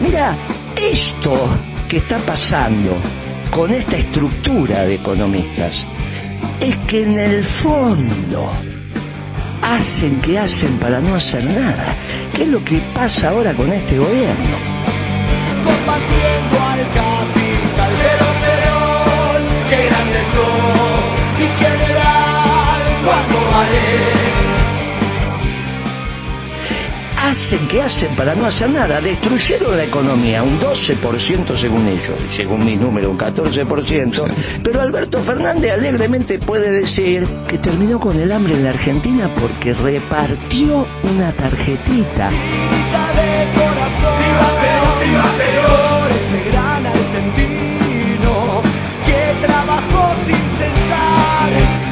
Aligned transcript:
Mira, 0.00 0.36
esto 0.74 1.56
que 1.88 1.98
está 1.98 2.18
pasando 2.26 2.96
con 3.52 3.70
esta 3.70 3.96
estructura 3.98 4.82
de 4.86 4.96
economistas 4.96 5.86
es 6.58 6.76
que 6.88 7.04
en 7.04 7.16
el 7.16 7.44
fondo 7.62 8.50
hacen 9.62 10.20
que 10.20 10.36
hacen 10.36 10.78
para 10.78 10.98
no 10.98 11.14
hacer 11.14 11.44
nada. 11.44 11.94
¿Qué 12.34 12.42
es 12.42 12.48
lo 12.48 12.64
que 12.64 12.80
pasa 12.92 13.28
ahora 13.28 13.54
con 13.54 13.72
este 13.72 13.98
gobierno? 13.98 14.76
Combatiendo 15.66 16.56
al 16.72 16.82
capital. 17.00 17.90
Pero 18.02 18.26
Perón, 18.42 19.42
qué 19.70 19.78
grande 19.88 20.20
sos, 20.32 21.04
mi 21.38 21.48
general, 21.64 22.80
cuánto 23.04 23.36
vales. 23.50 24.46
Hacen 27.18 27.66
que 27.66 27.82
hacen 27.82 28.14
para 28.14 28.36
no 28.36 28.46
hacer 28.46 28.70
nada. 28.70 29.00
Destruyeron 29.00 29.76
la 29.76 29.84
economía 29.84 30.44
un 30.44 30.60
12% 30.60 31.56
según 31.60 31.88
ellos, 31.88 32.22
y 32.30 32.36
según 32.36 32.64
mi 32.64 32.76
número 32.76 33.10
un 33.10 33.18
14%. 33.18 34.32
Pero 34.62 34.80
Alberto 34.80 35.18
Fernández 35.18 35.72
alegremente 35.72 36.38
puede 36.38 36.70
decir 36.70 37.26
que 37.48 37.58
terminó 37.58 37.98
con 37.98 38.20
el 38.20 38.30
hambre 38.30 38.54
en 38.54 38.62
la 38.64 38.70
Argentina 38.70 39.28
porque 39.40 39.74
repartió 39.74 40.86
una 41.02 41.32
tarjetita. 41.32 42.30
Sin 50.16 50.48
cesar. 50.48 51.86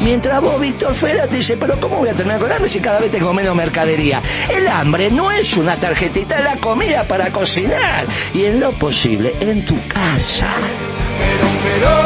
Mientras 0.00 0.40
vos, 0.40 0.60
Víctor 0.60 0.96
Feras, 0.96 1.30
dice, 1.30 1.56
pero 1.56 1.78
¿cómo 1.80 1.98
voy 1.98 2.08
a 2.08 2.14
terminar 2.14 2.40
con 2.40 2.50
hambre 2.50 2.70
si 2.70 2.80
cada 2.80 3.00
vez 3.00 3.10
tengo 3.10 3.32
menos 3.34 3.54
mercadería? 3.54 4.22
El 4.48 4.66
hambre 4.68 5.10
no 5.10 5.30
es 5.30 5.54
una 5.56 5.76
tarjetita, 5.76 6.38
es 6.38 6.44
la 6.44 6.56
comida 6.56 7.04
para 7.04 7.30
cocinar. 7.30 8.06
Y 8.32 8.44
en 8.44 8.60
lo 8.60 8.72
posible, 8.72 9.34
en 9.40 9.64
tu 9.64 9.74
casa. 9.88 10.48
Perón, 11.18 11.56
Perón, 11.62 11.97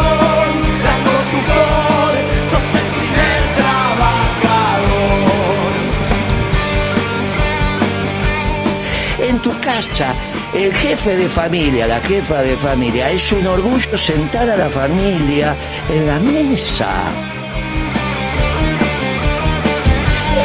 casa, 9.73 10.15
el 10.53 10.71
jefe 10.75 11.17
de 11.17 11.29
familia, 11.31 11.87
la 11.87 12.01
jefa 12.01 12.43
de 12.43 12.57
familia, 12.59 13.11
es 13.11 13.33
un 13.33 13.47
orgullo 13.47 13.97
sentar 13.97 14.51
a 14.51 14.57
la 14.57 14.69
familia 14.69 15.57
en 15.89 16.07
la 16.07 16.19
mesa. 16.19 17.11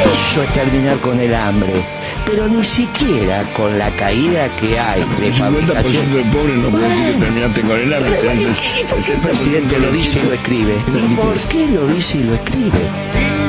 Eso 0.02 0.42
es 0.42 0.52
terminar 0.54 0.96
con 0.98 1.20
el 1.20 1.34
hambre, 1.34 1.74
pero 2.24 2.48
ni 2.48 2.64
siquiera 2.64 3.42
con 3.54 3.78
la 3.78 3.90
caída 3.96 4.48
que 4.56 4.78
hay 4.78 5.04
de 5.20 5.28
El 5.28 5.34
50% 5.34 5.36
fabricación. 5.36 6.14
de 6.14 6.22
pobres 6.32 6.56
no 6.56 6.70
puede 6.70 6.88
decir 6.88 7.12
que 7.12 7.20
terminaste 7.20 7.60
con 7.60 7.80
el 7.80 7.92
hambre. 7.94 8.18
Pero, 8.20 8.34
¿y 8.34 8.84
por 8.84 9.02
qué 9.04 9.12
el 9.12 9.20
presidente 9.20 9.78
lo 9.78 9.92
dice 9.92 10.18
y 10.20 10.22
lo 10.22 10.32
escribe? 10.32 10.74
¿Y 10.88 11.14
por 11.14 11.34
qué 11.48 11.66
lo 11.66 11.86
dice 11.86 12.16
y 12.16 12.22
lo 12.24 12.34
escribe? 12.34 13.47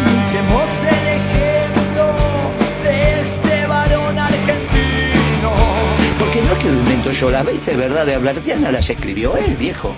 Que 7.20 7.26
lo 7.26 7.28
invento 7.28 7.28
yo, 7.28 7.30
las 7.30 7.46
20 7.46 7.76
verdades 7.76 8.16
hablartianas 8.16 8.72
las 8.72 8.90
escribió 8.90 9.36
él, 9.38 9.56
viejo. 9.58 9.96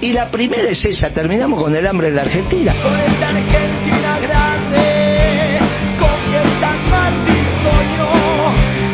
Y 0.00 0.12
la 0.12 0.30
primera 0.30 0.70
es 0.70 0.84
esa, 0.84 1.10
terminamos 1.10 1.62
con 1.62 1.74
el 1.76 1.86
hambre 1.86 2.08
en 2.08 2.16
la 2.16 2.22
Argentina. 2.22 2.72
Con 2.82 2.92
esa 2.98 3.28
Argentina 3.28 4.18
grande, 4.20 5.58
con 5.98 6.08
que 6.32 6.40
San 6.60 6.90
Martín 6.90 7.46
soñó, 7.62 8.12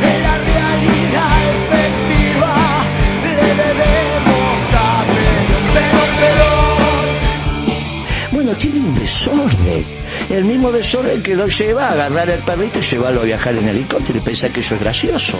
en 0.02 0.22
la 0.22 0.38
realidad 0.38 1.32
efectiva 1.52 2.54
le 3.24 3.54
debemos 3.62 4.74
a 4.74 5.04
Perón, 5.12 5.64
Perón, 5.74 6.10
Perón. 6.20 7.72
Bueno, 8.32 8.52
tiene 8.52 8.78
un 8.78 8.94
desorden. 8.98 9.84
El 10.30 10.44
mismo 10.44 10.70
desorden 10.72 11.22
que 11.22 11.34
lo 11.34 11.46
lleva 11.46 11.88
a 11.88 11.92
agarrar 11.92 12.30
el 12.30 12.40
perrito 12.40 12.78
y 12.78 12.82
llevarlo 12.82 13.20
a 13.20 13.24
viajar 13.24 13.54
en 13.54 13.68
helicóptero 13.68 14.18
y 14.18 14.22
pensar 14.22 14.50
que 14.50 14.60
eso 14.60 14.74
es 14.74 14.80
gracioso. 14.80 15.36